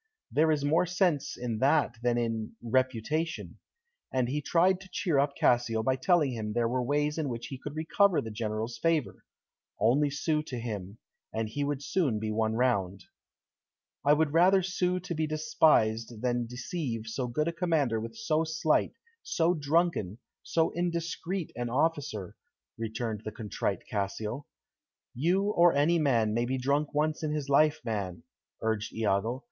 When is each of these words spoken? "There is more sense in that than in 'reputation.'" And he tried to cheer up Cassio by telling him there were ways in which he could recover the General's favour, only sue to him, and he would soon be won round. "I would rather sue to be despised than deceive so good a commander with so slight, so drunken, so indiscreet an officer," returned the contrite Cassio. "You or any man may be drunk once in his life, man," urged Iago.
"There 0.31 0.49
is 0.49 0.65
more 0.65 0.87
sense 0.87 1.37
in 1.37 1.59
that 1.59 1.97
than 2.01 2.17
in 2.17 2.55
'reputation.'" 2.63 3.59
And 4.11 4.27
he 4.29 4.41
tried 4.41 4.79
to 4.81 4.89
cheer 4.91 5.19
up 5.19 5.35
Cassio 5.35 5.83
by 5.83 5.95
telling 5.95 6.31
him 6.31 6.53
there 6.53 6.67
were 6.67 6.81
ways 6.81 7.19
in 7.19 7.29
which 7.29 7.49
he 7.49 7.59
could 7.59 7.75
recover 7.75 8.19
the 8.19 8.31
General's 8.31 8.79
favour, 8.79 9.23
only 9.79 10.09
sue 10.09 10.41
to 10.47 10.57
him, 10.59 10.97
and 11.31 11.47
he 11.49 11.63
would 11.63 11.83
soon 11.83 12.17
be 12.17 12.31
won 12.31 12.53
round. 12.53 13.03
"I 14.03 14.13
would 14.13 14.33
rather 14.33 14.63
sue 14.63 14.99
to 15.01 15.13
be 15.13 15.27
despised 15.27 16.23
than 16.23 16.47
deceive 16.47 17.05
so 17.05 17.27
good 17.27 17.47
a 17.47 17.53
commander 17.53 17.99
with 17.99 18.15
so 18.15 18.43
slight, 18.43 18.93
so 19.21 19.53
drunken, 19.53 20.17
so 20.41 20.71
indiscreet 20.71 21.51
an 21.55 21.69
officer," 21.69 22.35
returned 22.75 23.21
the 23.23 23.31
contrite 23.31 23.85
Cassio. 23.87 24.47
"You 25.13 25.51
or 25.51 25.73
any 25.75 25.99
man 25.99 26.33
may 26.33 26.45
be 26.45 26.57
drunk 26.57 26.91
once 26.91 27.21
in 27.21 27.31
his 27.33 27.49
life, 27.49 27.79
man," 27.85 28.23
urged 28.63 28.93
Iago. 28.95 29.39